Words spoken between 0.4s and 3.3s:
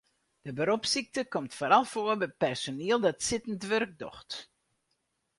De beropssykte komt foaral foar by personiel dat